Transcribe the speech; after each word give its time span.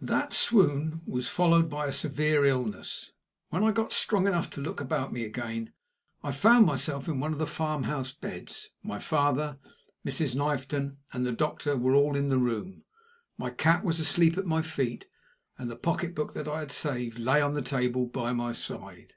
That 0.00 0.32
swoon 0.32 1.02
was 1.04 1.28
followed 1.28 1.68
by 1.68 1.86
a 1.88 1.92
severe 1.92 2.42
illness. 2.46 3.12
When 3.50 3.62
I 3.62 3.70
got 3.70 3.92
strong 3.92 4.26
enough 4.26 4.48
to 4.52 4.62
look 4.62 4.80
about 4.80 5.12
me 5.12 5.24
again, 5.24 5.74
I 6.22 6.32
found 6.32 6.64
myself 6.64 7.06
in 7.06 7.20
one 7.20 7.34
of 7.34 7.38
the 7.38 7.46
farmhouse 7.46 8.14
beds 8.14 8.70
my 8.82 8.98
father, 8.98 9.58
Mrs. 10.06 10.34
Knifton, 10.34 10.96
and 11.12 11.26
the 11.26 11.32
doctor 11.32 11.76
were 11.76 11.92
all 11.94 12.16
in 12.16 12.30
the 12.30 12.38
room 12.38 12.84
my 13.36 13.50
cat 13.50 13.84
was 13.84 14.00
asleep 14.00 14.38
at 14.38 14.46
my 14.46 14.62
feet, 14.62 15.04
and 15.58 15.70
the 15.70 15.76
pocketbook 15.76 16.32
that 16.32 16.48
I 16.48 16.60
had 16.60 16.70
saved 16.70 17.18
lay 17.18 17.42
on 17.42 17.52
the 17.52 17.60
table 17.60 18.06
by 18.06 18.32
my 18.32 18.54
side. 18.54 19.16